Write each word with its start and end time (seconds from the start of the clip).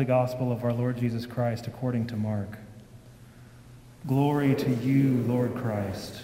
the 0.00 0.06
Holy 0.06 0.24
Gospel 0.24 0.50
of 0.50 0.64
our 0.64 0.72
Lord 0.72 0.96
Jesus 0.96 1.26
Christ 1.26 1.66
according 1.66 2.06
to 2.06 2.16
Mark. 2.16 2.56
Glory 4.06 4.54
to 4.54 4.70
you, 4.76 5.22
Lord 5.26 5.54
Christ. 5.54 6.22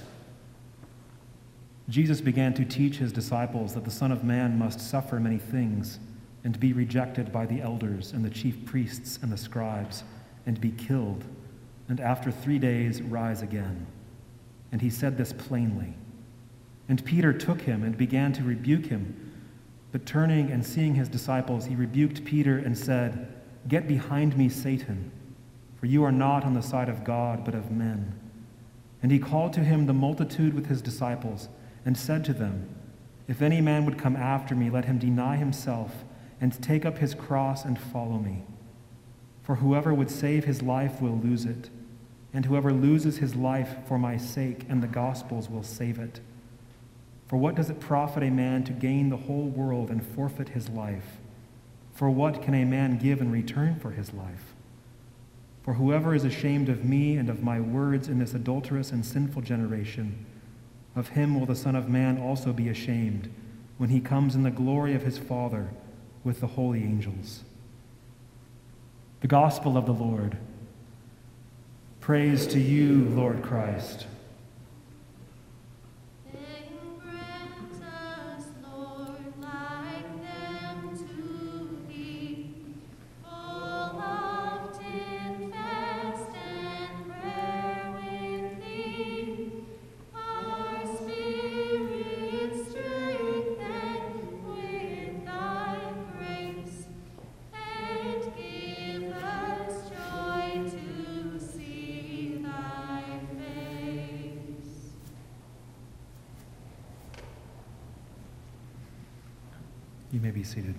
Jesus 1.90 2.22
began 2.22 2.54
to 2.54 2.64
teach 2.64 2.96
his 2.96 3.12
disciples 3.12 3.74
that 3.74 3.84
the 3.84 3.90
Son 3.90 4.10
of 4.10 4.24
Man 4.24 4.58
must 4.58 4.80
suffer 4.80 5.20
many 5.20 5.36
things 5.36 5.98
and 6.42 6.58
be 6.58 6.72
rejected 6.72 7.30
by 7.30 7.44
the 7.44 7.60
elders 7.60 8.12
and 8.12 8.24
the 8.24 8.30
chief 8.30 8.64
priests 8.64 9.18
and 9.20 9.30
the 9.30 9.36
scribes 9.36 10.04
and 10.46 10.58
be 10.58 10.70
killed, 10.70 11.26
and 11.90 12.00
after 12.00 12.30
three 12.30 12.58
days 12.58 13.02
rise 13.02 13.42
again. 13.42 13.86
And 14.72 14.80
he 14.80 14.88
said 14.88 15.18
this 15.18 15.34
plainly. 15.34 15.92
And 16.88 17.04
Peter 17.04 17.34
took 17.34 17.60
him 17.60 17.84
and 17.84 17.94
began 17.94 18.32
to 18.32 18.42
rebuke 18.42 18.86
him. 18.86 19.34
But 19.92 20.06
turning 20.06 20.50
and 20.50 20.64
seeing 20.64 20.94
his 20.94 21.10
disciples, 21.10 21.66
he 21.66 21.74
rebuked 21.74 22.24
Peter 22.24 22.56
and 22.56 22.78
said, 22.78 23.35
Get 23.68 23.88
behind 23.88 24.36
me, 24.36 24.48
Satan, 24.48 25.10
for 25.74 25.86
you 25.86 26.04
are 26.04 26.12
not 26.12 26.44
on 26.44 26.54
the 26.54 26.62
side 26.62 26.88
of 26.88 27.04
God, 27.04 27.44
but 27.44 27.54
of 27.54 27.70
men. 27.70 28.14
And 29.02 29.10
he 29.10 29.18
called 29.18 29.52
to 29.54 29.60
him 29.60 29.86
the 29.86 29.92
multitude 29.92 30.54
with 30.54 30.66
his 30.66 30.80
disciples, 30.80 31.48
and 31.84 31.96
said 31.96 32.24
to 32.26 32.32
them, 32.32 32.68
If 33.28 33.42
any 33.42 33.60
man 33.60 33.84
would 33.84 33.98
come 33.98 34.16
after 34.16 34.54
me, 34.54 34.70
let 34.70 34.84
him 34.84 34.98
deny 34.98 35.36
himself, 35.36 36.04
and 36.40 36.60
take 36.62 36.84
up 36.84 36.98
his 36.98 37.14
cross 37.14 37.64
and 37.64 37.78
follow 37.78 38.18
me. 38.18 38.44
For 39.42 39.56
whoever 39.56 39.94
would 39.94 40.10
save 40.10 40.44
his 40.44 40.62
life 40.62 41.00
will 41.00 41.16
lose 41.16 41.44
it, 41.44 41.70
and 42.32 42.44
whoever 42.44 42.72
loses 42.72 43.18
his 43.18 43.34
life 43.34 43.76
for 43.86 43.98
my 43.98 44.16
sake 44.16 44.66
and 44.68 44.82
the 44.82 44.88
gospel's 44.88 45.48
will 45.48 45.62
save 45.62 45.98
it. 45.98 46.20
For 47.26 47.36
what 47.36 47.54
does 47.54 47.70
it 47.70 47.80
profit 47.80 48.22
a 48.22 48.30
man 48.30 48.62
to 48.64 48.72
gain 48.72 49.08
the 49.08 49.16
whole 49.16 49.48
world 49.48 49.90
and 49.90 50.04
forfeit 50.04 50.50
his 50.50 50.68
life? 50.68 51.18
For 51.96 52.10
what 52.10 52.42
can 52.42 52.54
a 52.54 52.64
man 52.64 52.98
give 52.98 53.22
in 53.22 53.32
return 53.32 53.80
for 53.80 53.90
his 53.90 54.12
life? 54.12 54.52
For 55.62 55.74
whoever 55.74 56.14
is 56.14 56.24
ashamed 56.24 56.68
of 56.68 56.84
me 56.84 57.16
and 57.16 57.30
of 57.30 57.42
my 57.42 57.58
words 57.58 58.06
in 58.06 58.18
this 58.18 58.34
adulterous 58.34 58.92
and 58.92 59.04
sinful 59.04 59.42
generation, 59.42 60.26
of 60.94 61.08
him 61.08 61.38
will 61.38 61.46
the 61.46 61.56
Son 61.56 61.74
of 61.74 61.88
Man 61.88 62.20
also 62.20 62.52
be 62.52 62.68
ashamed 62.68 63.32
when 63.78 63.88
he 63.88 64.00
comes 64.00 64.34
in 64.34 64.42
the 64.42 64.50
glory 64.50 64.94
of 64.94 65.02
his 65.02 65.16
Father 65.16 65.70
with 66.22 66.40
the 66.40 66.46
holy 66.48 66.82
angels. 66.82 67.44
The 69.22 69.26
Gospel 69.26 69.78
of 69.78 69.86
the 69.86 69.92
Lord. 69.92 70.36
Praise 72.00 72.46
to 72.48 72.60
you, 72.60 73.08
Lord 73.08 73.42
Christ. 73.42 74.06
Be 110.36 110.42
seated. 110.42 110.74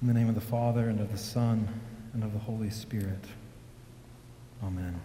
In 0.00 0.08
the 0.08 0.12
name 0.12 0.28
of 0.28 0.34
the 0.34 0.40
Father, 0.40 0.88
and 0.88 0.98
of 0.98 1.12
the 1.12 1.18
Son, 1.18 1.68
and 2.14 2.24
of 2.24 2.32
the 2.32 2.40
Holy 2.40 2.68
Spirit. 2.68 3.24
Amen. 4.64 5.00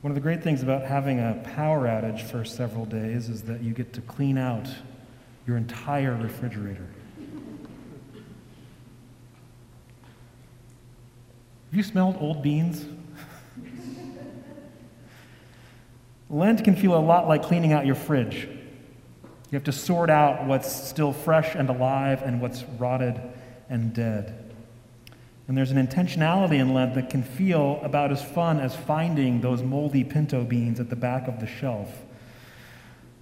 One 0.00 0.10
of 0.10 0.16
the 0.16 0.20
great 0.20 0.42
things 0.42 0.64
about 0.64 0.82
having 0.82 1.20
a 1.20 1.40
power 1.54 1.86
outage 1.86 2.22
for 2.22 2.44
several 2.44 2.86
days 2.86 3.28
is 3.28 3.42
that 3.42 3.62
you 3.62 3.72
get 3.72 3.92
to 3.92 4.00
clean 4.00 4.36
out 4.36 4.66
your 5.46 5.56
entire 5.56 6.16
refrigerator. 6.16 6.88
You 11.76 11.82
smelled 11.82 12.16
old 12.20 12.42
beans? 12.42 12.86
Lent 16.30 16.64
can 16.64 16.74
feel 16.74 16.96
a 16.96 16.98
lot 16.98 17.28
like 17.28 17.42
cleaning 17.42 17.72
out 17.72 17.84
your 17.84 17.94
fridge. 17.94 18.48
You 19.50 19.56
have 19.56 19.64
to 19.64 19.72
sort 19.72 20.10
out 20.10 20.46
what's 20.46 20.72
still 20.72 21.12
fresh 21.12 21.54
and 21.54 21.68
alive 21.68 22.22
and 22.22 22.40
what's 22.40 22.64
rotted 22.78 23.20
and 23.68 23.92
dead. 23.92 24.54
And 25.46 25.56
there's 25.56 25.70
an 25.70 25.86
intentionality 25.86 26.58
in 26.58 26.74
Lent 26.74 26.94
that 26.94 27.10
can 27.10 27.22
feel 27.22 27.78
about 27.82 28.10
as 28.10 28.24
fun 28.24 28.58
as 28.58 28.74
finding 28.74 29.40
those 29.40 29.62
moldy 29.62 30.02
pinto 30.02 30.44
beans 30.44 30.80
at 30.80 30.90
the 30.90 30.96
back 30.96 31.28
of 31.28 31.38
the 31.38 31.46
shelf. 31.46 31.90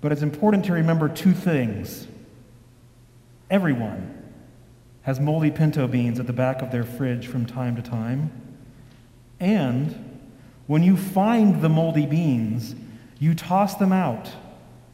But 0.01 0.13
it's 0.13 0.23
important 0.23 0.65
to 0.67 0.73
remember 0.73 1.09
two 1.09 1.33
things. 1.33 2.07
Everyone 3.51 4.23
has 5.03 5.21
moldy 5.21 5.51
pinto 5.51 5.87
beans 5.87 6.19
at 6.19 6.27
the 6.27 6.33
back 6.33 6.63
of 6.63 6.71
their 6.71 6.85
fridge 6.85 7.27
from 7.27 7.45
time 7.45 7.77
to 7.77 7.83
time. 7.83 8.44
And 9.41 10.21
when 10.67 10.83
you 10.83 10.97
find 10.97 11.61
the 11.61 11.69
moldy 11.69 12.07
beans, 12.07 12.75
you 13.19 13.35
toss 13.35 13.75
them 13.75 13.93
out. 13.93 14.31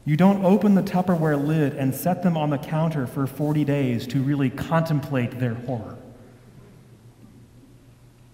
You 0.03 0.17
don't 0.17 0.43
open 0.43 0.75
the 0.75 0.81
Tupperware 0.81 1.43
lid 1.45 1.73
and 1.75 1.93
set 1.93 2.23
them 2.23 2.35
on 2.35 2.49
the 2.49 2.57
counter 2.57 3.05
for 3.05 3.27
40 3.27 3.63
days 3.63 4.07
to 4.07 4.21
really 4.21 4.49
contemplate 4.49 5.39
their 5.39 5.53
horror. 5.53 5.97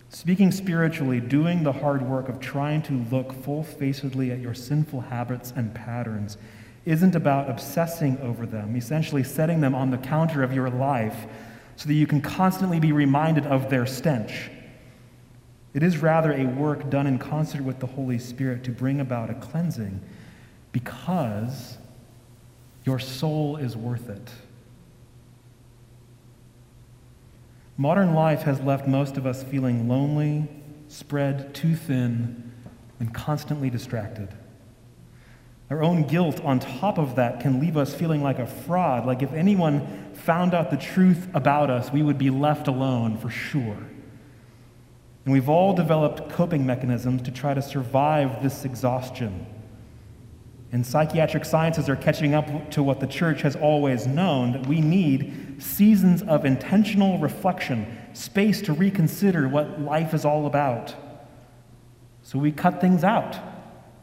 Speaking 0.10 0.52
spiritually, 0.52 1.20
doing 1.20 1.64
the 1.64 1.74
hard 1.74 2.02
work 2.02 2.30
of 2.30 2.40
trying 2.40 2.82
to 2.84 2.94
look 3.12 3.34
full 3.34 3.64
facedly 3.64 4.32
at 4.32 4.40
your 4.40 4.54
sinful 4.54 5.02
habits 5.02 5.54
and 5.56 5.74
patterns 5.74 6.38
isn't 6.86 7.16
about 7.16 7.50
obsessing 7.50 8.18
over 8.22 8.46
them, 8.46 8.76
essentially 8.78 9.24
setting 9.24 9.60
them 9.60 9.76
on 9.76 9.92
the 9.92 9.98
counter 9.98 10.42
of 10.42 10.54
your 10.54 10.70
life 10.70 11.28
so 11.76 11.88
that 11.88 11.94
you 11.94 12.08
can 12.08 12.22
constantly 12.22 12.80
be 12.80 12.94
reminded 12.94 13.46
of 13.46 13.70
their 13.70 13.86
stench. 13.86 14.50
It 15.78 15.84
is 15.84 16.00
rather 16.00 16.34
a 16.34 16.48
work 16.48 16.90
done 16.90 17.06
in 17.06 17.20
concert 17.20 17.62
with 17.62 17.78
the 17.78 17.86
Holy 17.86 18.18
Spirit 18.18 18.64
to 18.64 18.72
bring 18.72 19.00
about 19.00 19.30
a 19.30 19.36
cleansing 19.36 20.02
because 20.72 21.78
your 22.84 22.98
soul 22.98 23.58
is 23.58 23.78
worth 23.78 24.10
it. 24.10 24.32
Modern 27.78 28.16
life 28.16 28.42
has 28.42 28.60
left 28.60 28.88
most 28.88 29.18
of 29.18 29.28
us 29.28 29.44
feeling 29.44 29.88
lonely, 29.88 30.48
spread 30.88 31.54
too 31.54 31.76
thin, 31.76 32.52
and 33.00 33.14
constantly 33.14 33.70
distracted. 33.70 34.30
Our 35.70 35.84
own 35.84 36.08
guilt 36.08 36.44
on 36.44 36.58
top 36.58 36.98
of 36.98 37.18
that 37.18 37.40
can 37.40 37.60
leave 37.60 37.78
us 37.78 37.94
feeling 37.94 38.24
like 38.24 38.40
a 38.40 38.48
fraud, 38.48 39.06
like 39.06 39.22
if 39.22 39.32
anyone 39.32 40.10
found 40.16 40.56
out 40.56 40.72
the 40.72 40.78
truth 40.78 41.28
about 41.36 41.70
us, 41.70 41.94
we 41.94 42.02
would 42.02 42.18
be 42.18 42.32
left 42.32 42.68
alone 42.68 43.20
for 43.20 43.30
sure. 43.30 43.78
And 45.28 45.34
we've 45.34 45.50
all 45.50 45.74
developed 45.74 46.30
coping 46.30 46.66
mechanisms 46.66 47.22
to 47.24 47.32
try 47.32 47.54
to 47.54 47.62
survive 47.62 48.42
this 48.42 48.64
exhaustion. 48.64 49.46
And 50.72 50.86
psychiatric 50.86 51.44
sciences 51.44 51.90
are 51.90 51.98
catching 51.98 52.34
up 52.34 52.72
to 52.72 52.82
what 52.82 53.02
the 53.02 53.08
church 53.08 53.42
has 53.42 53.58
always 53.58 54.08
known 54.08 54.54
that 54.54 54.66
we 54.68 54.80
need 54.80 55.62
seasons 55.62 56.22
of 56.22 56.46
intentional 56.46 57.18
reflection, 57.18 57.94
space 58.14 58.62
to 58.62 58.72
reconsider 58.72 59.50
what 59.50 59.82
life 59.82 60.14
is 60.14 60.24
all 60.24 60.46
about. 60.46 60.96
So 62.24 62.40
we 62.40 62.54
cut 62.54 62.80
things 62.80 63.04
out 63.04 63.36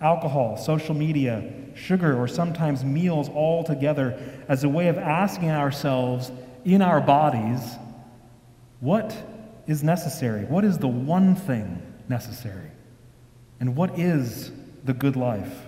alcohol, 0.03 0.59
social 0.59 0.95
media, 0.95 1.51
sugar, 1.75 2.21
or 2.21 2.29
sometimes 2.29 2.85
meals 2.85 3.31
all 3.31 3.65
together 3.65 4.21
as 4.47 4.63
a 4.63 4.69
way 4.69 4.89
of 4.89 4.99
asking 4.99 5.51
ourselves 5.51 6.31
in 6.67 6.83
our 6.83 7.01
bodies 7.01 7.79
what 8.81 9.17
is 9.67 9.83
necessary? 9.83 10.45
What 10.45 10.65
is 10.65 10.79
the 10.79 10.89
one 10.89 11.35
thing 11.35 11.83
necessary? 12.09 12.71
And 13.61 13.77
what 13.77 13.99
is 13.99 14.53
the 14.85 14.93
good 14.93 15.17
life? 15.17 15.67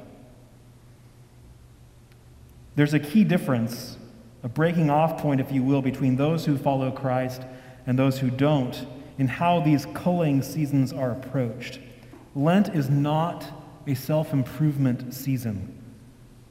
There's 2.75 2.95
a 2.95 3.01
key 3.01 3.25
difference, 3.25 3.97
a 4.43 4.49
breaking 4.49 4.91
off 4.91 5.19
point, 5.19 5.41
if 5.41 5.51
you 5.51 5.63
will, 5.63 5.81
between 5.81 6.17
those 6.17 6.45
who 6.45 6.59
follow 6.59 6.91
Christ 6.91 7.43
and 7.87 7.99
those 7.99 8.19
who 8.19 8.31
don't 8.31 8.87
in 9.19 9.29
how 9.29 9.61
these 9.61 9.87
culling 9.95 10.43
seasons 10.43 10.93
are 10.93 11.13
approached. 11.13 11.81
Lent 12.35 12.75
is 12.75 12.91
not 12.91 13.47
a 13.87 13.95
self 13.95 14.33
improvement 14.33 15.15
season, 15.15 15.75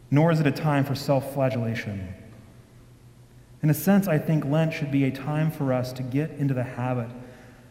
nor 0.09 0.31
is 0.31 0.39
it 0.39 0.47
a 0.47 0.51
time 0.51 0.83
for 0.83 0.95
self 0.95 1.33
flagellation. 1.33 2.13
In 3.61 3.69
a 3.69 3.73
sense, 3.73 4.07
I 4.07 4.17
think 4.17 4.45
Lent 4.45 4.73
should 4.73 4.91
be 4.91 5.05
a 5.05 5.11
time 5.11 5.51
for 5.51 5.73
us 5.73 5.93
to 5.93 6.03
get 6.03 6.31
into 6.31 6.53
the 6.53 6.63
habit 6.63 7.09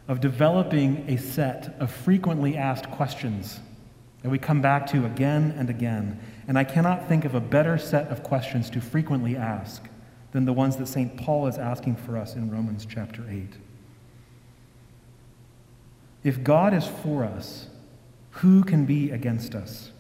of 0.09 0.21
developing 0.21 1.05
a 1.09 1.17
set 1.17 1.75
of 1.81 1.91
frequently 1.91 2.56
asked 2.56 2.91
questions 2.91 3.61
that 4.23 4.31
we 4.31 4.39
come 4.39 4.61
back 4.61 4.87
to 4.87 5.05
again 5.05 5.55
and 5.56 5.71
again. 5.71 6.19
And 6.49 6.59
I 6.59 6.65
cannot 6.65 7.09
think 7.09 7.25
of 7.25 7.35
a 7.35 7.41
better 7.41 7.79
set 7.79 8.09
of 8.09 8.23
questions 8.23 8.71
to 8.71 8.81
frequently 8.81 9.37
ask 9.37 9.83
than 10.33 10.45
the 10.45 10.53
ones 10.53 10.77
that 10.77 10.89
St. 10.89 11.17
Paul 11.17 11.47
is 11.47 11.59
asking 11.59 11.97
for 11.97 12.19
us 12.19 12.35
in 12.35 12.51
Romans 12.51 12.87
chapter 12.89 13.23
8. 13.29 13.49
If 16.23 16.43
God 16.43 16.75
is 16.75 16.87
for 16.87 17.25
us, 17.25 17.69
who 18.31 18.65
can 18.65 18.85
be 18.85 19.11
against 19.11 19.55
us? 19.55 19.91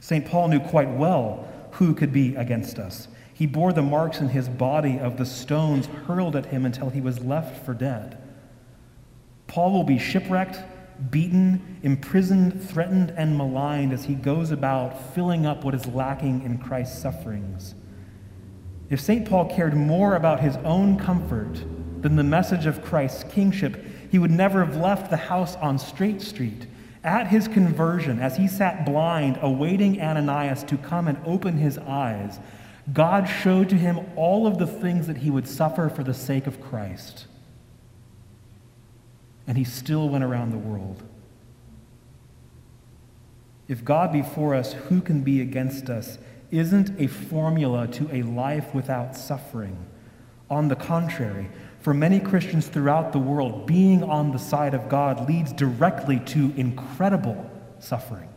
St. 0.00 0.24
Paul 0.24 0.48
knew 0.48 0.60
quite 0.60 0.88
well 0.88 1.48
who 1.72 1.94
could 1.94 2.12
be 2.12 2.36
against 2.36 2.78
us. 2.78 3.08
He 3.34 3.46
bore 3.46 3.72
the 3.72 3.82
marks 3.82 4.20
in 4.20 4.28
his 4.28 4.48
body 4.48 4.98
of 4.98 5.18
the 5.18 5.26
stones 5.26 5.86
hurled 6.06 6.36
at 6.36 6.46
him 6.46 6.64
until 6.64 6.90
he 6.90 7.00
was 7.00 7.20
left 7.20 7.64
for 7.64 7.74
dead. 7.74 8.16
Paul 9.46 9.72
will 9.72 9.84
be 9.84 9.98
shipwrecked, 9.98 10.60
beaten, 11.10 11.78
imprisoned, 11.82 12.62
threatened, 12.68 13.12
and 13.16 13.36
maligned 13.36 13.92
as 13.92 14.04
he 14.04 14.14
goes 14.14 14.50
about 14.50 15.14
filling 15.14 15.46
up 15.46 15.64
what 15.64 15.74
is 15.74 15.86
lacking 15.86 16.42
in 16.42 16.58
Christ's 16.58 17.00
sufferings. 17.00 17.74
If 18.88 19.00
St. 19.00 19.28
Paul 19.28 19.46
cared 19.46 19.74
more 19.76 20.14
about 20.14 20.40
his 20.40 20.56
own 20.58 20.98
comfort 20.98 21.62
than 22.02 22.16
the 22.16 22.22
message 22.22 22.66
of 22.66 22.84
Christ's 22.84 23.24
kingship, 23.24 23.84
he 24.10 24.18
would 24.18 24.30
never 24.30 24.64
have 24.64 24.76
left 24.76 25.10
the 25.10 25.16
house 25.16 25.56
on 25.56 25.78
Straight 25.78 26.22
Street. 26.22 26.66
At 27.02 27.28
his 27.28 27.46
conversion, 27.46 28.20
as 28.20 28.36
he 28.36 28.48
sat 28.48 28.84
blind, 28.84 29.38
awaiting 29.42 30.00
Ananias 30.00 30.64
to 30.64 30.76
come 30.76 31.08
and 31.08 31.18
open 31.24 31.56
his 31.56 31.78
eyes, 31.78 32.40
God 32.92 33.26
showed 33.26 33.68
to 33.70 33.76
him 33.76 34.00
all 34.16 34.46
of 34.46 34.58
the 34.58 34.66
things 34.66 35.06
that 35.06 35.18
he 35.18 35.30
would 35.30 35.48
suffer 35.48 35.88
for 35.88 36.04
the 36.04 36.14
sake 36.14 36.46
of 36.46 36.60
Christ. 36.60 37.26
And 39.46 39.56
he 39.56 39.64
still 39.64 40.08
went 40.08 40.24
around 40.24 40.50
the 40.50 40.58
world. 40.58 41.02
If 43.68 43.84
God 43.84 44.12
be 44.12 44.22
for 44.22 44.54
us, 44.54 44.72
who 44.72 45.00
can 45.00 45.22
be 45.22 45.40
against 45.40 45.90
us? 45.90 46.18
Isn't 46.50 47.00
a 47.00 47.08
formula 47.08 47.88
to 47.88 48.08
a 48.12 48.22
life 48.22 48.74
without 48.74 49.16
suffering. 49.16 49.76
On 50.48 50.68
the 50.68 50.76
contrary, 50.76 51.48
for 51.80 51.92
many 51.92 52.20
Christians 52.20 52.68
throughout 52.68 53.12
the 53.12 53.18
world, 53.18 53.66
being 53.66 54.02
on 54.04 54.30
the 54.30 54.38
side 54.38 54.74
of 54.74 54.88
God 54.88 55.28
leads 55.28 55.52
directly 55.52 56.20
to 56.26 56.52
incredible 56.56 57.50
suffering. 57.80 58.28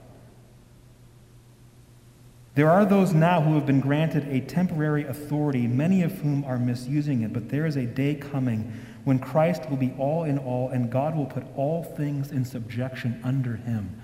There 2.59 2.69
are 2.69 2.83
those 2.83 3.13
now 3.13 3.39
who 3.39 3.55
have 3.55 3.65
been 3.65 3.79
granted 3.79 4.27
a 4.27 4.41
temporary 4.41 5.05
authority, 5.05 5.65
many 5.65 6.03
of 6.03 6.11
whom 6.19 6.43
are 6.43 6.59
misusing 6.59 7.21
it, 7.21 7.31
but 7.31 7.47
there 7.47 7.65
is 7.65 7.77
a 7.77 7.85
day 7.85 8.15
coming 8.15 8.73
when 9.05 9.17
Christ 9.17 9.69
will 9.69 9.77
be 9.77 9.93
all 9.97 10.25
in 10.25 10.37
all 10.37 10.67
and 10.67 10.91
God 10.91 11.15
will 11.15 11.25
put 11.25 11.45
all 11.55 11.85
things 11.85 12.33
in 12.33 12.43
subjection 12.43 13.21
under 13.23 13.55
him. 13.55 13.97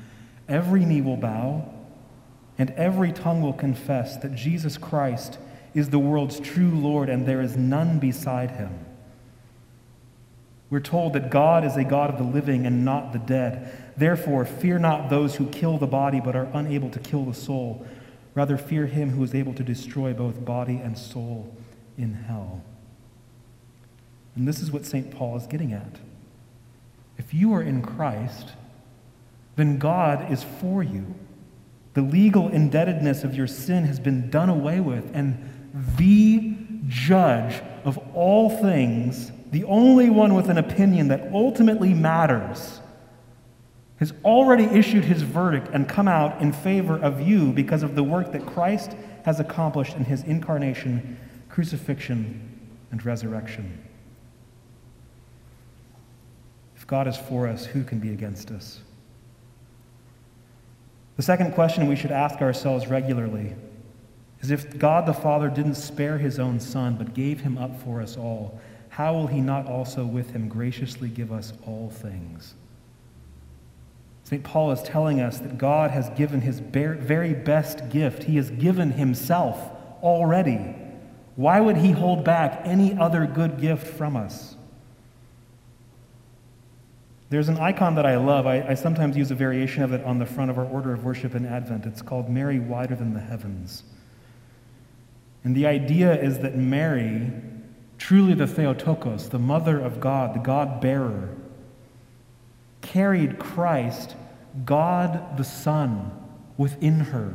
Every 0.48 0.86
knee 0.86 1.02
will 1.02 1.18
bow 1.18 1.70
and 2.58 2.70
every 2.78 3.12
tongue 3.12 3.42
will 3.42 3.52
confess 3.52 4.16
that 4.20 4.36
Jesus 4.36 4.78
Christ 4.78 5.38
is 5.74 5.90
the 5.90 6.00
world's 6.00 6.40
true 6.40 6.72
Lord 6.72 7.10
and 7.10 7.28
there 7.28 7.42
is 7.42 7.58
none 7.58 8.00
beside 8.00 8.52
him. 8.52 8.86
We're 10.70 10.80
told 10.80 11.12
that 11.12 11.30
God 11.30 11.66
is 11.66 11.76
a 11.76 11.84
God 11.84 12.10
of 12.10 12.18
the 12.18 12.24
living 12.24 12.66
and 12.66 12.86
not 12.86 13.12
the 13.12 13.20
dead. 13.20 13.92
Therefore, 13.98 14.46
fear 14.46 14.80
not 14.80 15.10
those 15.10 15.36
who 15.36 15.48
kill 15.48 15.78
the 15.78 15.88
body 15.88 16.22
but 16.22 16.38
are 16.38 16.50
unable 16.54 16.90
to 16.92 17.00
kill 17.00 17.26
the 17.26 17.34
soul 17.34 17.86
Rather, 18.36 18.58
fear 18.58 18.86
him 18.86 19.12
who 19.12 19.24
is 19.24 19.34
able 19.34 19.54
to 19.54 19.64
destroy 19.64 20.14
both 20.14 20.44
body 20.44 20.76
and 20.76 20.98
soul 20.98 21.56
in 21.98 22.14
hell. 22.14 22.62
And 24.36 24.46
this 24.46 24.60
is 24.60 24.72
what 24.72 24.86
St. 24.86 25.10
Paul 25.10 25.38
is 25.38 25.48
getting 25.48 25.72
at. 25.72 26.00
If 27.18 27.34
you 27.34 27.54
are 27.54 27.62
in 27.62 27.82
Christ, 27.82 28.50
then 29.56 29.78
God 29.78 30.32
is 30.32 30.44
for 30.60 30.84
you. 30.84 31.16
The 31.94 32.02
legal 32.02 32.50
indebtedness 32.50 33.24
of 33.24 33.36
your 33.36 33.48
sin 33.48 33.86
has 33.86 34.02
been 34.02 34.30
done 34.30 34.50
away 34.50 34.82
with, 34.82 35.10
and 35.14 35.38
the 35.98 36.58
judge 36.88 37.62
of 37.86 37.98
all 38.14 38.50
things, 38.50 39.32
the 39.52 39.64
only 39.64 40.10
one 40.10 40.34
with 40.34 40.50
an 40.50 40.58
opinion 40.58 41.08
that 41.08 41.32
ultimately 41.32 41.94
matters, 41.94 42.82
has 44.00 44.14
already 44.24 44.66
issued 44.66 45.06
his 45.06 45.22
verdict 45.22 45.70
and 45.74 45.88
come 45.88 46.08
out 46.08 46.42
in 46.42 46.52
favor 46.52 46.98
of 46.98 47.22
you 47.22 47.52
because 47.54 47.82
of 47.82 47.96
the 47.96 48.04
work 48.04 48.32
that 48.34 48.46
Christ 48.46 48.96
has 49.24 49.40
accomplished 49.40 49.96
in 49.96 50.04
his 50.04 50.24
incarnation, 50.24 51.18
crucifixion, 51.50 52.60
and 52.92 53.06
resurrection. 53.06 53.82
If 56.76 56.86
God 56.86 57.08
is 57.08 57.18
for 57.18 57.48
us, 57.48 57.66
who 57.66 57.84
can 57.84 58.00
be 58.00 58.12
against 58.12 58.52
us? 58.52 58.82
The 61.16 61.24
second 61.24 61.54
question 61.54 61.88
we 61.88 61.96
should 61.96 62.12
ask 62.12 62.42
ourselves 62.42 62.88
regularly 62.88 63.56
is 64.42 64.52
if 64.52 64.78
God 64.78 65.06
the 65.06 65.14
Father 65.14 65.50
didn't 65.50 65.76
spare 65.76 66.18
his 66.18 66.38
own 66.38 66.60
Son 66.60 66.96
but 66.96 67.14
gave 67.14 67.40
him 67.42 67.58
up 67.58 67.82
for 67.82 68.02
us 68.02 68.18
all, 68.18 68.60
how 68.90 69.14
will 69.14 69.28
he 69.28 69.40
not 69.40 69.66
also 69.66 70.06
with 70.06 70.32
him 70.32 70.50
graciously 70.50 71.08
give 71.08 71.32
us 71.32 71.54
all 71.66 71.90
things? 71.90 72.56
St. 74.26 74.44
Paul 74.44 74.72
is 74.72 74.82
telling 74.82 75.22
us 75.22 75.38
that 75.38 75.60
God 75.60 75.92
has 75.92 76.10
given 76.10 76.42
his 76.42 76.60
very 76.60 77.34
best 77.36 77.90
gift. 77.90 78.24
He 78.24 78.38
has 78.38 78.50
given 78.50 78.92
himself 78.92 79.72
already. 80.02 80.76
Why 81.36 81.60
would 81.60 81.78
he 81.78 81.92
hold 81.92 82.24
back 82.24 82.62
any 82.64 82.98
other 82.98 83.28
good 83.28 83.62
gift 83.62 83.86
from 83.86 84.18
us? 84.18 84.56
There's 87.30 87.50
an 87.50 87.58
icon 87.58 87.96
that 87.96 88.06
I 88.08 88.18
love. 88.18 88.48
I, 88.48 88.70
I, 88.70 88.74
sometimes 88.74 89.16
use 89.16 89.30
a 89.30 89.36
variation 89.36 89.84
of 89.84 89.94
it 89.94 90.04
on 90.04 90.18
the 90.18 90.26
front 90.26 90.50
of 90.50 90.58
our 90.58 90.66
order 90.66 90.92
of 90.92 91.04
worship 91.04 91.36
in 91.36 91.46
Advent. 91.46 91.86
It's 91.86 92.02
called 92.02 92.28
Mary 92.28 92.60
Wider 92.60 92.96
Than 92.96 93.14
the 93.14 93.20
Heavens. 93.20 93.84
And 95.44 95.56
the 95.56 95.68
idea 95.68 96.20
is 96.20 96.40
that 96.40 96.56
Mary, 96.56 97.32
truly 98.00 98.34
the 98.34 98.48
Theotokos, 98.48 99.30
the 99.30 99.40
mother 99.40 99.80
of 99.80 100.00
God, 100.00 100.34
the 100.34 100.40
God 100.40 100.82
bearer, 100.82 101.30
carried 102.96 103.38
Christ, 103.38 104.16
God 104.64 105.36
the 105.36 105.44
Son, 105.44 106.18
within 106.56 107.02
her. 107.02 107.34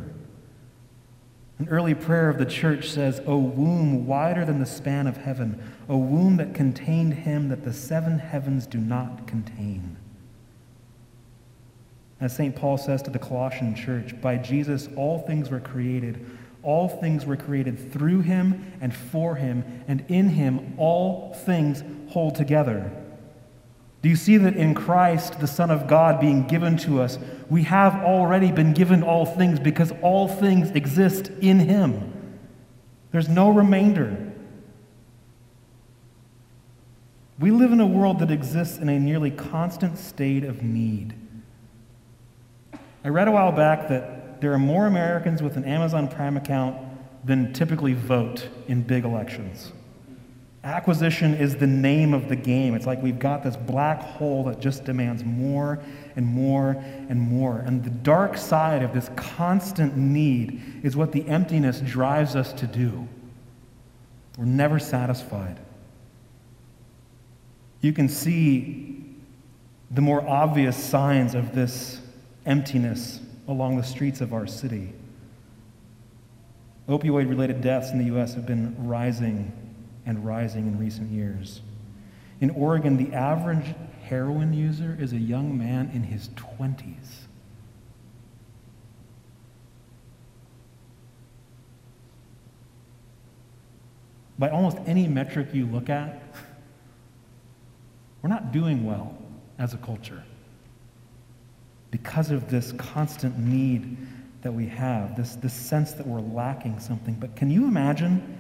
An 1.59 1.69
early 1.69 1.95
prayer 1.95 2.31
of 2.31 2.39
the 2.39 2.47
church 2.47 2.89
says, 2.89 3.21
O 3.27 3.37
womb 3.37 4.07
wider 4.07 4.47
than 4.47 4.59
the 4.59 4.65
span 4.65 5.07
of 5.07 5.19
heaven, 5.19 5.63
O 5.87 5.99
womb 5.99 6.39
that 6.39 6.55
contained 6.55 7.13
him 7.13 7.51
that 7.51 7.63
the 7.63 7.75
seven 7.75 8.19
heavens 8.19 8.67
do 8.67 8.79
not 8.79 9.27
contain. 9.27 9.99
As 12.23 12.35
St. 12.35 12.57
Paul 12.57 12.79
says 12.79 13.03
to 13.03 13.11
the 13.11 13.19
Colossian 13.19 13.75
church, 13.75 14.19
by 14.19 14.39
Jesus 14.39 14.89
all 14.97 15.19
things 15.19 15.51
were 15.51 15.61
created. 15.61 16.25
All 16.63 16.89
things 16.89 17.27
were 17.27 17.37
created 17.37 17.93
through 17.93 18.23
him 18.23 18.73
and 18.81 18.95
for 18.97 19.35
him, 19.37 19.85
and 19.87 20.07
in 20.09 20.31
him 20.31 20.73
all 20.79 21.35
things 21.35 21.85
hold 22.09 22.35
together. 22.35 22.91
Do 24.03 24.09
you 24.09 24.17
see 24.17 24.39
that 24.39 24.57
in 24.57 24.75
Christ, 24.75 25.41
the 25.41 25.47
Son 25.47 25.71
of 25.71 25.87
God, 25.87 26.21
being 26.21 26.47
given 26.47 26.77
to 26.79 27.03
us, 27.03 27.19
we 27.51 27.65
have 27.65 27.97
already 27.97 28.51
been 28.51 28.73
given 28.73 29.03
all 29.03 29.27
things 29.27 29.61
because 29.61 29.93
all 30.01 30.27
things 30.27 30.71
exist 30.71 31.29
in 31.41 31.59
Him? 31.59 32.13
There's 33.13 33.29
no 33.29 33.51
remainder. 33.51 34.33
We 37.39 37.51
live 37.51 37.73
in 37.73 37.81
a 37.81 37.87
world 37.87 38.21
that 38.21 38.31
exists 38.31 38.79
in 38.79 38.89
a 38.89 38.99
nearly 38.99 39.31
constant 39.31 39.99
state 39.99 40.45
of 40.45 40.63
need. 40.63 41.15
I 43.05 43.09
read 43.09 43.29
a 43.29 43.33
while 43.33 43.53
back 43.53 43.89
that 43.89 44.41
there 44.41 44.53
are 44.53 44.59
more 44.59 44.87
Americans 44.87 45.43
with 45.43 45.57
an 45.57 45.65
Amazon 45.65 46.09
Prime 46.09 46.37
account 46.37 46.77
than 47.25 47.53
typically 47.53 47.95
vote 47.95 48.49
in 48.69 48.83
big 48.83 49.05
elections. 49.05 49.73
Acquisition 50.63 51.35
is 51.35 51.57
the 51.57 51.67
name 51.67 52.13
of 52.13 52.29
the 52.29 52.37
game. 52.37 52.75
It's 52.75 52.87
like 52.87 53.03
we've 53.03 53.19
got 53.19 53.43
this 53.43 53.57
black 53.57 54.03
hole 54.03 54.45
that 54.45 54.61
just 54.61 54.85
demands 54.85 55.25
more 55.25 55.81
and 56.17 56.27
more 56.27 56.73
and 57.09 57.19
more. 57.19 57.61
And 57.61 57.83
the 57.83 57.91
dark 57.91 58.37
side 58.37 58.83
of 58.83 58.93
this 58.93 59.11
constant 59.17 59.97
need 59.97 60.81
is 60.83 60.97
what 60.97 61.13
the 61.13 61.27
emptiness 61.27 61.81
drives 61.81 62.37
us 62.37 62.53
to 62.55 62.67
do. 62.67 63.09
We're 64.37 64.45
never 64.45 64.79
satisfied. 64.79 65.59
You 67.81 67.95
can 67.95 68.09
see 68.09 69.03
the 69.91 70.03
more 70.03 70.27
obvious 70.29 70.77
signs 70.77 71.35
of 71.35 71.55
this 71.55 72.03
emptiness 72.45 73.21
along 73.49 73.79
the 73.79 73.83
streets 73.83 74.21
of 74.21 74.35
our 74.35 74.47
city. 74.47 74.93
Opioid 76.87 77.31
related 77.31 77.63
deaths 77.63 77.93
in 77.93 77.99
the 77.99 78.05
U.S. 78.07 78.35
have 78.35 78.47
been 78.47 78.77
rising 78.87 79.53
and 80.07 80.25
rising 80.25 80.67
in 80.67 80.79
recent 80.79 81.11
years. 81.11 81.61
In 82.41 82.51
Oregon, 82.51 82.97
the 82.97 83.15
average 83.15 83.75
heroin 84.03 84.53
user 84.53 84.97
is 84.99 85.13
a 85.13 85.19
young 85.19 85.57
man 85.59 85.91
in 85.95 86.03
his 86.03 86.29
20s. 86.31 87.27
By 94.39 94.49
almost 94.49 94.79
any 94.87 95.07
metric 95.07 95.49
you 95.53 95.67
look 95.67 95.91
at, 95.91 96.23
we're 98.23 98.31
not 98.31 98.53
doing 98.53 98.85
well 98.85 99.17
as 99.59 99.75
a 99.75 99.79
culture. 99.79 100.25
because 101.91 102.31
of 102.31 102.49
this 102.49 102.73
constant 102.73 103.39
need 103.39 103.97
that 104.43 104.53
we 104.53 104.67
have, 104.67 105.17
this, 105.17 105.35
this 105.37 105.53
sense 105.53 105.93
that 105.93 106.07
we're 106.07 106.21
lacking 106.21 106.79
something. 106.79 107.15
But 107.15 107.37
can 107.37 107.51
you 107.51 107.67
imagine 107.67 108.39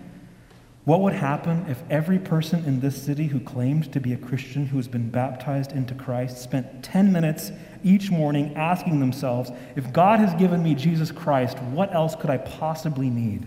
what 0.90 1.02
would 1.02 1.12
happen 1.12 1.64
if 1.68 1.84
every 1.88 2.18
person 2.18 2.64
in 2.64 2.80
this 2.80 3.00
city 3.00 3.28
who 3.28 3.38
claimed 3.38 3.92
to 3.92 4.00
be 4.00 4.12
a 4.12 4.16
Christian 4.16 4.66
who 4.66 4.76
has 4.76 4.88
been 4.88 5.08
baptized 5.08 5.70
into 5.70 5.94
Christ 5.94 6.38
spent 6.38 6.82
10 6.82 7.12
minutes 7.12 7.52
each 7.84 8.10
morning 8.10 8.56
asking 8.56 8.98
themselves, 8.98 9.52
if 9.76 9.92
God 9.92 10.18
has 10.18 10.34
given 10.34 10.64
me 10.64 10.74
Jesus 10.74 11.12
Christ, 11.12 11.60
what 11.60 11.94
else 11.94 12.16
could 12.16 12.28
I 12.28 12.38
possibly 12.38 13.08
need? 13.08 13.46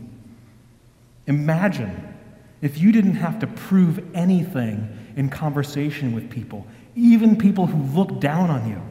Imagine 1.27 2.15
if 2.61 2.77
you 2.77 2.93
didn't 2.93 3.15
have 3.15 3.39
to 3.39 3.47
prove 3.47 4.01
anything 4.15 4.97
in 5.17 5.27
conversation 5.27 6.15
with 6.15 6.29
people, 6.29 6.65
even 6.95 7.37
people 7.37 7.65
who 7.65 7.93
look 7.93 8.21
down 8.21 8.51
on 8.51 8.69
you. 8.69 8.81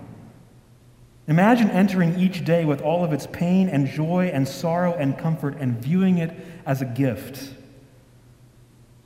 Imagine 1.27 1.71
entering 1.71 2.21
each 2.21 2.45
day 2.45 2.67
with 2.67 2.83
all 2.83 3.03
of 3.03 3.15
its 3.15 3.27
pain 3.29 3.71
and 3.71 3.87
joy 3.87 4.31
and 4.31 4.47
sorrow 4.47 4.93
and 4.93 5.17
comfort 5.17 5.57
and 5.59 5.79
viewing 5.79 6.19
it 6.19 6.37
as 6.67 6.83
a 6.83 6.85
gift. 6.85 7.55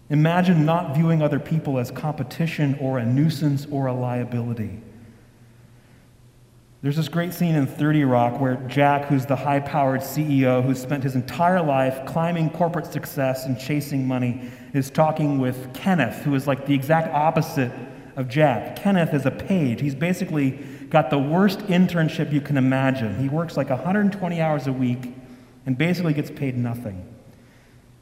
Imagine 0.08 0.64
not 0.64 0.94
viewing 0.94 1.20
other 1.20 1.40
people 1.40 1.78
as 1.78 1.90
competition 1.90 2.76
or 2.80 2.98
a 2.98 3.04
nuisance 3.04 3.66
or 3.70 3.86
a 3.86 3.92
liability. 3.92 4.80
There's 6.82 6.96
this 6.96 7.08
great 7.08 7.34
scene 7.34 7.56
in 7.56 7.66
30 7.66 8.04
Rock 8.04 8.40
where 8.40 8.56
Jack, 8.68 9.06
who's 9.06 9.26
the 9.26 9.34
high 9.34 9.58
powered 9.58 10.02
CEO 10.02 10.62
who's 10.62 10.80
spent 10.80 11.02
his 11.02 11.16
entire 11.16 11.60
life 11.60 12.06
climbing 12.06 12.50
corporate 12.50 12.86
success 12.86 13.46
and 13.46 13.58
chasing 13.58 14.06
money, 14.06 14.48
is 14.72 14.90
talking 14.90 15.40
with 15.40 15.74
Kenneth, 15.74 16.22
who 16.22 16.34
is 16.36 16.46
like 16.46 16.66
the 16.66 16.74
exact 16.74 17.12
opposite 17.12 17.72
of 18.14 18.28
Jack. 18.28 18.76
Kenneth 18.76 19.14
is 19.14 19.26
a 19.26 19.30
page. 19.32 19.80
He's 19.80 19.96
basically 19.96 20.50
got 20.88 21.10
the 21.10 21.18
worst 21.18 21.58
internship 21.60 22.32
you 22.32 22.40
can 22.40 22.56
imagine. 22.56 23.18
He 23.18 23.28
works 23.28 23.56
like 23.56 23.70
120 23.70 24.40
hours 24.40 24.68
a 24.68 24.72
week 24.72 25.12
and 25.64 25.76
basically 25.76 26.14
gets 26.14 26.30
paid 26.30 26.56
nothing. 26.56 27.15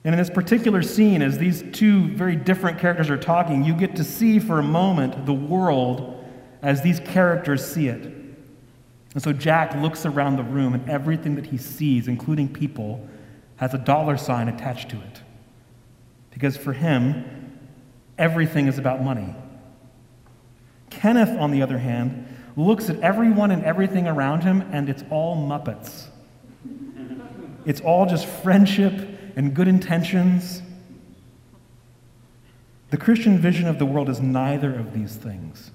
And 0.05 0.15
in 0.15 0.19
this 0.19 0.29
particular 0.29 0.83
scene, 0.83 1.23
as 1.23 1.39
these 1.39 1.65
two 1.73 2.09
very 2.09 2.37
different 2.37 2.79
characters 2.79 3.09
are 3.09 3.17
talking, 3.17 3.65
you 3.65 3.75
get 3.75 3.97
to 3.97 4.05
see 4.05 4.39
for 4.39 4.59
a 4.59 4.63
moment 4.63 5.25
the 5.25 5.33
world 5.33 6.23
as 6.61 6.83
these 6.83 7.01
characters 7.01 7.67
see 7.67 7.89
it. 7.89 8.05
And 9.15 9.23
so 9.23 9.33
Jack 9.33 9.75
looks 9.77 10.05
around 10.05 10.37
the 10.37 10.43
room, 10.43 10.75
and 10.75 10.89
everything 10.91 11.37
that 11.37 11.47
he 11.47 11.57
sees, 11.57 12.07
including 12.07 12.53
people, 12.53 13.09
has 13.57 13.73
a 13.73 13.79
dollar 13.79 14.17
sign 14.19 14.49
attached 14.49 14.91
to 14.91 14.97
it. 14.97 15.23
Because 16.31 16.57
for 16.57 16.73
him, 16.73 17.59
everything 18.19 18.67
is 18.67 18.77
about 18.77 19.03
money. 19.03 19.35
Kenneth, 20.91 21.39
on 21.39 21.51
the 21.51 21.63
other 21.63 21.79
hand, 21.79 22.27
looks 22.57 22.91
at 22.91 23.01
everyone 23.01 23.51
and 23.51 23.65
everything 23.65 24.07
around 24.07 24.43
him, 24.43 24.63
and 24.73 24.91
it's 24.91 25.05
all 25.11 25.37
Muppets. 25.37 26.09
It's 27.65 27.81
all 27.81 28.05
just 28.07 28.27
friendship 28.27 29.14
and 29.37 29.55
good 29.55 29.69
intentions. 29.69 30.63
The 32.91 32.97
Christian 32.97 33.39
vision 33.39 33.67
of 33.67 33.79
the 33.79 33.87
world 33.87 34.09
is 34.09 34.21
neither 34.21 34.75
of 34.75 34.95
these 34.95 35.17
things. 35.17 35.71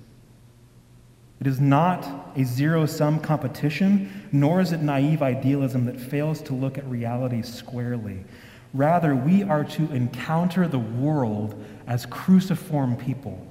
It 1.40 1.48
is 1.48 1.60
not 1.60 2.32
a 2.36 2.44
zero 2.44 2.86
sum 2.86 3.20
competition, 3.20 4.28
nor 4.32 4.60
is 4.60 4.72
it 4.72 4.82
naive 4.82 5.22
idealism 5.22 5.86
that 5.86 6.00
fails 6.00 6.42
to 6.44 6.54
look 6.54 6.78
at 6.78 6.86
reality 6.86 7.42
squarely. 7.42 8.26
Rather, 8.74 9.16
we 9.16 9.44
are 9.44 9.64
to 9.64 9.92
encounter 9.94 10.68
the 10.68 10.80
world 10.80 11.64
as 11.88 12.06
cruciform 12.06 12.98
people. 12.98 13.48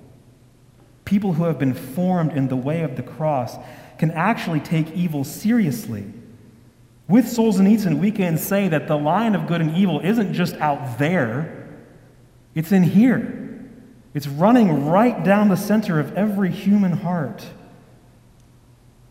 People 1.05 1.33
who 1.33 1.45
have 1.45 1.59
been 1.59 1.75
formed 1.75 2.33
in 2.33 2.49
the 2.49 2.57
way 2.57 2.83
of 2.83 2.97
the 2.97 3.03
cross 3.03 3.57
can 3.99 4.11
actually 4.11 4.61
take 4.61 4.91
evil 4.93 5.25
seriously. 5.25 6.05
With 7.09 7.25
Solzhenitsyn, 7.25 7.99
we 7.99 8.11
can 8.11 8.37
say 8.37 8.69
that 8.69 8.87
the 8.87 8.97
line 8.97 9.35
of 9.35 9.47
good 9.47 9.63
and 9.63 9.75
evil 9.77 10.01
isn't 10.01 10.35
just 10.35 10.55
out 10.57 10.99
there, 10.99 11.69
it's 12.55 12.71
in 12.71 12.83
here. 12.83 13.35
It's 14.15 14.27
running 14.27 14.87
right 14.87 15.23
down 15.23 15.49
the 15.49 15.57
center 15.57 16.01
of 16.01 16.17
every 16.17 16.51
human 16.51 16.93
heart. 16.93 17.47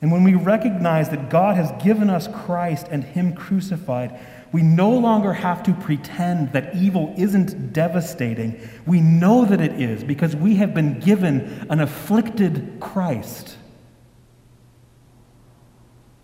And 0.01 0.11
when 0.11 0.23
we 0.23 0.35
recognize 0.35 1.09
that 1.09 1.29
God 1.29 1.55
has 1.55 1.71
given 1.83 2.09
us 2.09 2.27
Christ 2.27 2.87
and 2.91 3.03
Him 3.03 3.33
crucified, 3.33 4.19
we 4.51 4.61
no 4.61 4.91
longer 4.91 5.33
have 5.33 5.63
to 5.63 5.73
pretend 5.73 6.53
that 6.53 6.75
evil 6.75 7.13
isn't 7.17 7.73
devastating. 7.73 8.59
We 8.85 9.01
know 9.01 9.45
that 9.45 9.59
it 9.59 9.81
is 9.81 10.03
because 10.03 10.35
we 10.35 10.55
have 10.55 10.73
been 10.73 10.99
given 10.99 11.67
an 11.69 11.79
afflicted 11.79 12.77
Christ. 12.79 13.57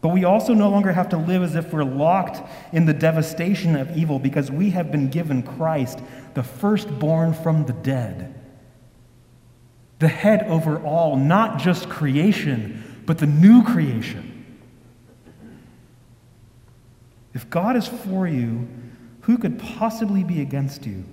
But 0.03 0.09
we 0.09 0.25
also 0.25 0.53
no 0.53 0.69
longer 0.69 0.91
have 0.91 1.07
to 1.09 1.17
live 1.17 1.43
as 1.43 1.55
if 1.55 1.71
we're 1.71 1.85
locked 1.85 2.41
in 2.73 2.85
the 2.85 2.93
devastation 2.93 3.77
of 3.77 3.95
evil 3.97 4.19
because 4.19 4.51
we 4.51 4.71
have 4.71 4.91
been 4.91 5.09
given 5.09 5.41
Christ, 5.41 5.99
the 6.33 6.43
firstborn 6.43 7.33
from 7.33 7.65
the 7.65 7.73
dead, 7.73 8.35
the 9.99 10.09
head 10.09 10.43
over 10.47 10.77
all, 10.83 11.15
not 11.15 11.57
just 11.57 11.89
creation 11.89 12.83
but 13.05 13.17
the 13.17 13.25
new 13.25 13.63
creation. 13.63 14.29
If 17.33 17.49
God 17.49 17.75
is 17.75 17.87
for 17.87 18.27
you, 18.27 18.67
who 19.21 19.37
could 19.37 19.57
possibly 19.59 20.23
be 20.23 20.41
against 20.41 20.85
you? 20.85 21.05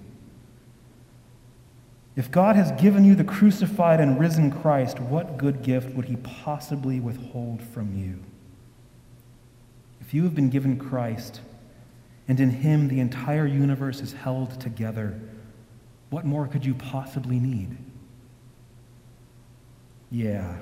If 2.16 2.30
God 2.30 2.56
has 2.56 2.72
given 2.72 3.04
you 3.04 3.14
the 3.14 3.24
crucified 3.24 4.00
and 4.00 4.18
risen 4.18 4.50
Christ, 4.50 4.98
what 4.98 5.38
good 5.38 5.62
gift 5.62 5.94
would 5.94 6.06
he 6.06 6.16
possibly 6.16 7.00
withhold 7.00 7.62
from 7.62 7.96
you? 7.96 8.18
If 10.00 10.14
you 10.14 10.24
have 10.24 10.34
been 10.34 10.50
given 10.50 10.78
Christ, 10.78 11.40
and 12.26 12.38
in 12.40 12.50
him 12.50 12.88
the 12.88 13.00
entire 13.00 13.46
universe 13.46 14.00
is 14.00 14.12
held 14.12 14.60
together, 14.60 15.20
what 16.10 16.24
more 16.24 16.46
could 16.46 16.64
you 16.64 16.74
possibly 16.74 17.38
need? 17.38 17.76
Yeah, 20.10 20.56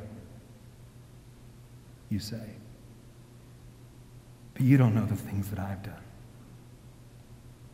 you 2.11 2.19
say. 2.19 2.55
But 4.55 4.63
you 4.63 4.77
don't 4.77 4.95
know 4.95 5.07
the 5.07 5.17
things 5.17 5.51
that 5.51 5.59
I've 5.59 5.83
done. 5.83 5.95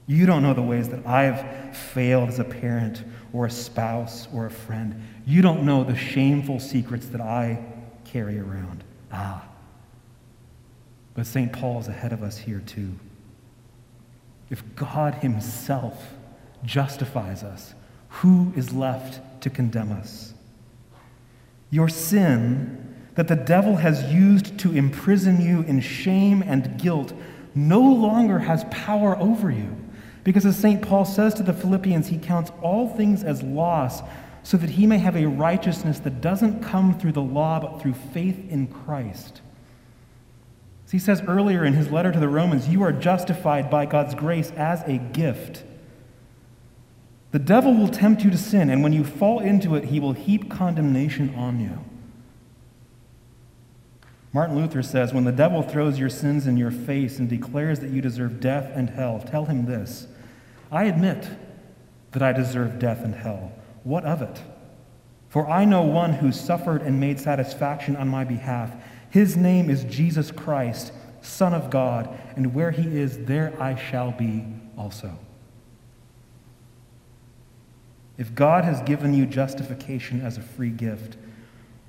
You 0.06 0.26
don't 0.26 0.42
know 0.42 0.54
the 0.54 0.62
ways 0.62 0.88
that 0.90 1.06
I've 1.06 1.76
failed 1.76 2.28
as 2.28 2.38
a 2.38 2.44
parent 2.44 3.02
or 3.32 3.46
a 3.46 3.50
spouse 3.50 4.28
or 4.34 4.46
a 4.46 4.50
friend. 4.50 5.02
You 5.24 5.40
don't 5.40 5.64
know 5.64 5.82
the 5.82 5.96
shameful 5.96 6.60
secrets 6.60 7.06
that 7.06 7.20
I 7.20 7.64
carry 8.04 8.38
around. 8.38 8.84
Ah. 9.10 9.48
But 11.14 11.26
St. 11.26 11.52
Paul 11.52 11.80
is 11.80 11.88
ahead 11.88 12.12
of 12.12 12.22
us 12.22 12.36
here, 12.38 12.62
too. 12.66 12.92
If 14.50 14.62
God 14.76 15.14
Himself 15.14 16.14
justifies 16.64 17.42
us, 17.42 17.74
who 18.08 18.52
is 18.56 18.72
left 18.72 19.42
to 19.42 19.50
condemn 19.50 19.92
us? 19.92 20.34
Your 21.70 21.88
sin 21.88 22.94
that 23.14 23.28
the 23.28 23.36
devil 23.36 23.76
has 23.76 24.12
used 24.12 24.58
to 24.58 24.76
imprison 24.76 25.40
you 25.40 25.62
in 25.62 25.80
shame 25.80 26.42
and 26.42 26.78
guilt 26.80 27.12
no 27.54 27.80
longer 27.80 28.40
has 28.40 28.64
power 28.70 29.16
over 29.18 29.50
you. 29.50 29.76
Because 30.24 30.46
as 30.46 30.58
St. 30.58 30.82
Paul 30.82 31.04
says 31.04 31.34
to 31.34 31.42
the 31.42 31.52
Philippians, 31.52 32.08
he 32.08 32.18
counts 32.18 32.50
all 32.62 32.88
things 32.88 33.22
as 33.22 33.42
loss 33.42 34.02
so 34.42 34.56
that 34.56 34.70
he 34.70 34.86
may 34.86 34.98
have 34.98 35.16
a 35.16 35.26
righteousness 35.26 36.00
that 36.00 36.20
doesn't 36.20 36.62
come 36.62 36.98
through 36.98 37.12
the 37.12 37.22
law 37.22 37.60
but 37.60 37.80
through 37.80 37.94
faith 37.94 38.50
in 38.50 38.66
Christ. 38.66 39.40
He 40.94 41.00
says 41.00 41.22
earlier 41.26 41.64
in 41.64 41.72
his 41.72 41.90
letter 41.90 42.12
to 42.12 42.20
the 42.20 42.28
Romans, 42.28 42.68
you 42.68 42.84
are 42.84 42.92
justified 42.92 43.68
by 43.68 43.84
God's 43.84 44.14
grace 44.14 44.52
as 44.52 44.80
a 44.82 44.98
gift. 44.98 45.64
The 47.32 47.40
devil 47.40 47.74
will 47.74 47.88
tempt 47.88 48.22
you 48.22 48.30
to 48.30 48.38
sin, 48.38 48.70
and 48.70 48.80
when 48.80 48.92
you 48.92 49.02
fall 49.02 49.40
into 49.40 49.74
it, 49.74 49.86
he 49.86 49.98
will 49.98 50.12
heap 50.12 50.48
condemnation 50.48 51.34
on 51.34 51.58
you. 51.58 51.84
Martin 54.32 54.54
Luther 54.54 54.84
says, 54.84 55.12
When 55.12 55.24
the 55.24 55.32
devil 55.32 55.64
throws 55.64 55.98
your 55.98 56.10
sins 56.10 56.46
in 56.46 56.56
your 56.56 56.70
face 56.70 57.18
and 57.18 57.28
declares 57.28 57.80
that 57.80 57.90
you 57.90 58.00
deserve 58.00 58.38
death 58.38 58.70
and 58.72 58.88
hell, 58.88 59.18
tell 59.18 59.46
him 59.46 59.66
this 59.66 60.06
I 60.70 60.84
admit 60.84 61.28
that 62.12 62.22
I 62.22 62.32
deserve 62.32 62.78
death 62.78 63.04
and 63.04 63.16
hell. 63.16 63.50
What 63.82 64.04
of 64.04 64.22
it? 64.22 64.40
For 65.28 65.50
I 65.50 65.64
know 65.64 65.82
one 65.82 66.12
who 66.12 66.30
suffered 66.30 66.82
and 66.82 67.00
made 67.00 67.18
satisfaction 67.18 67.96
on 67.96 68.06
my 68.06 68.22
behalf. 68.22 68.70
His 69.14 69.36
name 69.36 69.70
is 69.70 69.84
Jesus 69.84 70.32
Christ, 70.32 70.92
Son 71.22 71.54
of 71.54 71.70
God, 71.70 72.08
and 72.34 72.52
where 72.52 72.72
he 72.72 72.98
is, 72.98 73.16
there 73.26 73.54
I 73.62 73.76
shall 73.76 74.10
be 74.10 74.44
also. 74.76 75.16
If 78.18 78.34
God 78.34 78.64
has 78.64 78.80
given 78.80 79.14
you 79.14 79.24
justification 79.24 80.20
as 80.20 80.36
a 80.36 80.40
free 80.40 80.70
gift, 80.70 81.16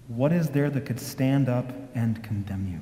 what 0.08 0.32
is 0.32 0.50
there 0.50 0.70
that 0.70 0.86
could 0.86 1.00
stand 1.00 1.50
up 1.50 1.74
and 1.96 2.24
condemn 2.24 2.68
you? 2.68 2.82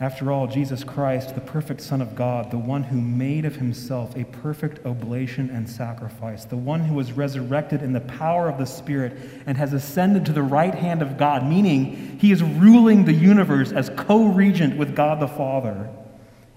After 0.00 0.30
all, 0.30 0.46
Jesus 0.46 0.84
Christ, 0.84 1.34
the 1.34 1.40
perfect 1.40 1.80
Son 1.80 2.00
of 2.00 2.14
God, 2.14 2.52
the 2.52 2.58
one 2.58 2.84
who 2.84 3.00
made 3.00 3.44
of 3.44 3.56
himself 3.56 4.16
a 4.16 4.24
perfect 4.24 4.86
oblation 4.86 5.50
and 5.50 5.68
sacrifice, 5.68 6.44
the 6.44 6.56
one 6.56 6.80
who 6.80 6.94
was 6.94 7.10
resurrected 7.10 7.82
in 7.82 7.92
the 7.92 8.00
power 8.00 8.48
of 8.48 8.58
the 8.58 8.64
Spirit 8.64 9.18
and 9.44 9.58
has 9.58 9.72
ascended 9.72 10.24
to 10.26 10.32
the 10.32 10.42
right 10.42 10.74
hand 10.74 11.02
of 11.02 11.18
God, 11.18 11.44
meaning 11.44 12.16
he 12.20 12.30
is 12.30 12.44
ruling 12.44 13.06
the 13.06 13.12
universe 13.12 13.72
as 13.72 13.90
co 13.90 14.26
regent 14.26 14.76
with 14.76 14.94
God 14.94 15.18
the 15.18 15.26
Father, 15.26 15.90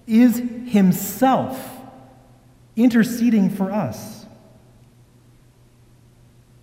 is 0.06 0.38
himself 0.68 1.80
interceding 2.76 3.50
for 3.50 3.72
us. 3.72 4.28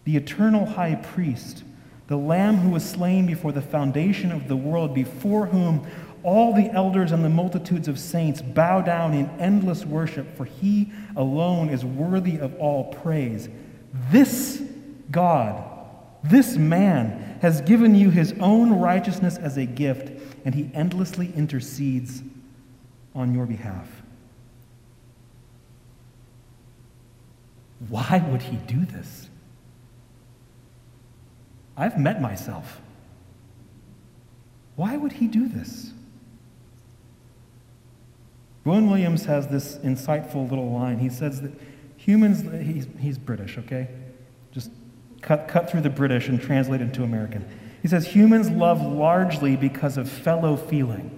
The 0.04 0.16
eternal 0.16 0.64
high 0.64 0.94
priest, 0.94 1.64
the 2.06 2.16
Lamb 2.16 2.58
who 2.58 2.70
was 2.70 2.88
slain 2.88 3.26
before 3.26 3.52
the 3.52 3.60
foundation 3.60 4.30
of 4.32 4.48
the 4.48 4.56
world, 4.56 4.94
before 4.94 5.46
whom 5.46 5.86
all 6.22 6.54
the 6.54 6.70
elders 6.70 7.12
and 7.12 7.24
the 7.24 7.28
multitudes 7.28 7.88
of 7.88 7.98
saints 7.98 8.42
bow 8.42 8.80
down 8.80 9.14
in 9.14 9.28
endless 9.40 9.84
worship, 9.84 10.36
for 10.36 10.44
he 10.44 10.92
alone 11.16 11.68
is 11.68 11.84
worthy 11.84 12.38
of 12.38 12.54
all 12.58 12.92
praise. 12.92 13.48
This 14.10 14.62
God, 15.10 15.62
this 16.22 16.56
man, 16.56 17.38
has 17.40 17.60
given 17.60 17.94
you 17.94 18.10
his 18.10 18.34
own 18.40 18.78
righteousness 18.78 19.36
as 19.36 19.56
a 19.56 19.66
gift, 19.66 20.10
and 20.44 20.54
he 20.54 20.70
endlessly 20.74 21.32
intercedes 21.36 22.22
on 23.14 23.34
your 23.34 23.46
behalf. 23.46 23.88
Why 27.88 28.24
would 28.30 28.42
he 28.42 28.56
do 28.56 28.84
this? 28.84 29.28
I've 31.76 31.98
met 31.98 32.20
myself. 32.20 32.80
Why 34.74 34.96
would 34.96 35.12
he 35.12 35.28
do 35.28 35.48
this? 35.48 35.92
Rowan 38.64 38.88
Williams 38.88 39.24
has 39.24 39.48
this 39.48 39.76
insightful 39.78 40.48
little 40.48 40.70
line. 40.70 40.98
He 40.98 41.08
says 41.08 41.40
that 41.42 41.52
humans, 41.96 42.42
he's, 42.64 42.86
he's 42.98 43.18
British, 43.18 43.58
okay? 43.58 43.88
Just 44.52 44.70
cut, 45.22 45.48
cut 45.48 45.70
through 45.70 45.82
the 45.82 45.90
British 45.90 46.28
and 46.28 46.40
translate 46.40 46.80
it 46.80 46.92
to 46.94 47.02
American. 47.02 47.48
He 47.82 47.88
says 47.88 48.06
humans 48.06 48.50
love 48.50 48.82
largely 48.82 49.56
because 49.56 49.96
of 49.96 50.10
fellow 50.10 50.56
feeling, 50.56 51.10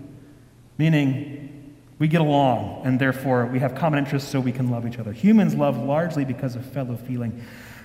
meaning 0.79 1.77
we 1.99 2.09
get 2.09 2.21
along 2.21 2.83
and 2.85 2.99
therefore 2.99 3.47
we 3.47 3.59
have 3.61 3.75
common 3.75 3.99
interests 3.99 4.31
so 4.31 4.41
we 4.41 4.53
can 4.53 4.71
love 4.71 4.87
each 4.87 4.99
other. 4.99 5.13
Humans 5.13 5.55
love 5.55 5.77
largely 5.77 6.25
because 6.25 6.57
of 6.57 6.65
fellow 6.65 6.97
feeling. 6.97 7.45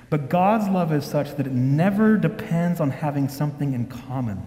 But 0.09 0.29
God's 0.29 0.69
love 0.69 0.93
is 0.93 1.05
such 1.05 1.35
that 1.35 1.47
it 1.47 1.53
never 1.53 2.17
depends 2.17 2.79
on 2.79 2.91
having 2.91 3.27
something 3.27 3.73
in 3.73 3.87
common. 3.87 4.45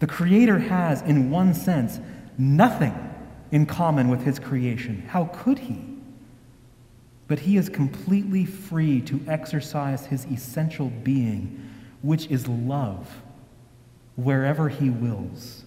The 0.00 0.06
Creator 0.06 0.58
has, 0.58 1.02
in 1.02 1.30
one 1.30 1.54
sense, 1.54 1.98
nothing 2.38 2.94
in 3.50 3.66
common 3.66 4.08
with 4.08 4.22
his 4.22 4.38
creation. 4.38 5.02
How 5.08 5.24
could 5.26 5.58
he? 5.58 5.84
But 7.28 7.40
he 7.40 7.56
is 7.56 7.68
completely 7.68 8.44
free 8.44 9.00
to 9.02 9.20
exercise 9.28 10.06
his 10.06 10.24
essential 10.26 10.90
being, 11.04 11.70
which 12.02 12.26
is 12.26 12.48
love, 12.48 13.22
wherever 14.16 14.68
he 14.68 14.90
wills. 14.90 15.64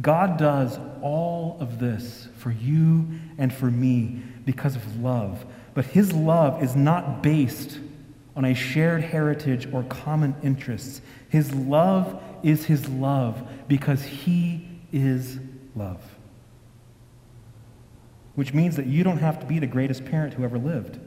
God 0.00 0.36
does 0.36 0.78
all 1.00 1.56
of 1.60 1.78
this 1.78 2.28
for 2.36 2.50
you 2.50 3.08
and 3.38 3.52
for 3.52 3.70
me 3.70 4.22
because 4.44 4.76
of 4.76 5.00
love. 5.00 5.44
But 5.74 5.86
his 5.86 6.12
love 6.12 6.62
is 6.62 6.76
not 6.76 7.22
based 7.22 7.78
on 8.34 8.44
a 8.44 8.54
shared 8.54 9.02
heritage 9.02 9.68
or 9.72 9.82
common 9.84 10.34
interests. 10.42 11.00
His 11.28 11.54
love 11.54 12.22
is 12.42 12.66
his 12.66 12.88
love 12.88 13.48
because 13.68 14.02
he 14.02 14.68
is 14.96 15.38
love. 15.74 16.02
Which 18.34 18.52
means 18.52 18.76
that 18.76 18.86
you 18.86 19.04
don't 19.04 19.18
have 19.18 19.40
to 19.40 19.46
be 19.46 19.58
the 19.58 19.66
greatest 19.66 20.04
parent 20.04 20.34
who 20.34 20.44
ever 20.44 20.58
lived. 20.58 20.98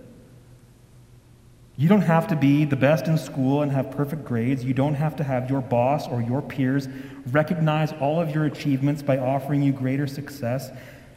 You 1.79 1.87
don't 1.87 2.01
have 2.01 2.27
to 2.27 2.35
be 2.35 2.65
the 2.65 2.75
best 2.75 3.07
in 3.07 3.17
school 3.17 3.61
and 3.61 3.71
have 3.71 3.91
perfect 3.91 4.25
grades. 4.25 4.65
You 4.65 4.73
don't 4.73 4.95
have 4.95 5.15
to 5.15 5.23
have 5.23 5.49
your 5.49 5.61
boss 5.61 6.09
or 6.09 6.21
your 6.21 6.41
peers 6.41 6.89
recognize 7.27 7.93
all 7.93 8.19
of 8.19 8.35
your 8.35 8.43
achievements 8.45 9.01
by 9.01 9.17
offering 9.17 9.63
you 9.63 9.71
greater 9.71 10.05
success. 10.05 10.71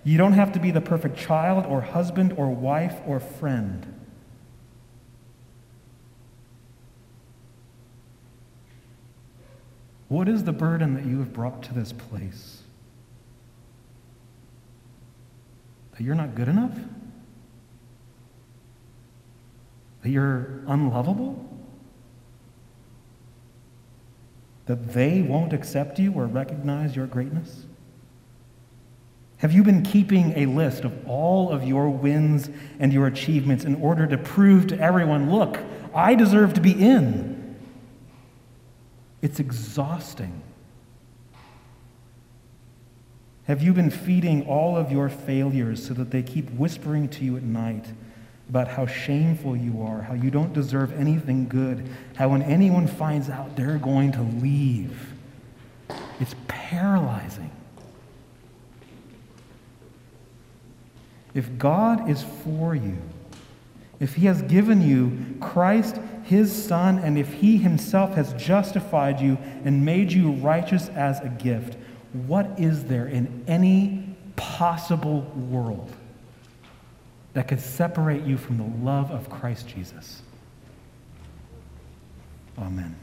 You 0.04 0.18
don't 0.18 0.34
have 0.34 0.52
to 0.52 0.60
be 0.60 0.70
the 0.70 0.80
perfect 0.80 1.16
child 1.16 1.66
or 1.66 1.80
husband 1.80 2.34
or 2.36 2.48
wife 2.48 3.00
or 3.06 3.18
friend. 3.18 3.92
What 10.06 10.28
is 10.28 10.44
the 10.44 10.52
burden 10.52 10.94
that 10.94 11.06
you 11.06 11.18
have 11.20 11.32
brought 11.32 11.62
to 11.64 11.74
this 11.74 11.92
place? 11.92 12.61
That 15.92 16.02
you're 16.02 16.14
not 16.14 16.34
good 16.34 16.48
enough? 16.48 16.76
That 20.02 20.10
you're 20.10 20.62
unlovable? 20.66 21.48
That 24.66 24.92
they 24.92 25.22
won't 25.22 25.52
accept 25.52 25.98
you 25.98 26.12
or 26.12 26.26
recognize 26.26 26.96
your 26.96 27.06
greatness? 27.06 27.66
Have 29.38 29.52
you 29.52 29.64
been 29.64 29.82
keeping 29.82 30.32
a 30.36 30.46
list 30.46 30.84
of 30.84 31.08
all 31.08 31.50
of 31.50 31.64
your 31.64 31.90
wins 31.90 32.48
and 32.78 32.92
your 32.92 33.08
achievements 33.08 33.64
in 33.64 33.74
order 33.74 34.06
to 34.06 34.16
prove 34.16 34.68
to 34.68 34.78
everyone, 34.78 35.32
look, 35.32 35.58
I 35.92 36.14
deserve 36.14 36.54
to 36.54 36.60
be 36.60 36.70
in? 36.70 37.56
It's 39.20 39.40
exhausting. 39.40 40.42
Have 43.52 43.62
you 43.62 43.74
been 43.74 43.90
feeding 43.90 44.46
all 44.46 44.78
of 44.78 44.90
your 44.90 45.10
failures 45.10 45.86
so 45.86 45.92
that 45.92 46.10
they 46.10 46.22
keep 46.22 46.48
whispering 46.52 47.06
to 47.10 47.22
you 47.22 47.36
at 47.36 47.42
night 47.42 47.84
about 48.48 48.66
how 48.66 48.86
shameful 48.86 49.54
you 49.54 49.82
are, 49.82 50.00
how 50.00 50.14
you 50.14 50.30
don't 50.30 50.54
deserve 50.54 50.98
anything 50.98 51.48
good, 51.48 51.86
how 52.16 52.30
when 52.30 52.40
anyone 52.40 52.86
finds 52.86 53.28
out, 53.28 53.54
they're 53.54 53.76
going 53.76 54.10
to 54.12 54.22
leave? 54.22 55.12
It's 56.18 56.34
paralyzing. 56.48 57.50
If 61.34 61.58
God 61.58 62.08
is 62.08 62.24
for 62.44 62.74
you, 62.74 62.96
if 64.00 64.14
He 64.14 64.24
has 64.24 64.40
given 64.40 64.80
you 64.80 65.36
Christ, 65.42 65.98
His 66.24 66.50
Son, 66.50 66.96
and 67.00 67.18
if 67.18 67.30
He 67.34 67.58
Himself 67.58 68.14
has 68.14 68.32
justified 68.32 69.20
you 69.20 69.36
and 69.62 69.84
made 69.84 70.10
you 70.10 70.32
righteous 70.32 70.88
as 70.88 71.20
a 71.20 71.28
gift, 71.28 71.76
what 72.12 72.58
is 72.58 72.84
there 72.84 73.06
in 73.06 73.44
any 73.46 74.04
possible 74.36 75.22
world 75.50 75.90
that 77.32 77.48
could 77.48 77.60
separate 77.60 78.22
you 78.24 78.36
from 78.36 78.58
the 78.58 78.84
love 78.84 79.10
of 79.10 79.30
Christ 79.30 79.68
Jesus? 79.68 80.22
Amen. 82.58 82.94